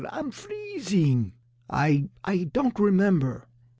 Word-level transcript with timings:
Ah'm 0.09 0.31
freezing!" 0.31 1.33
"I 1.69 2.09
I 2.23 2.45
don't 2.45 2.79
remember." 2.79 3.45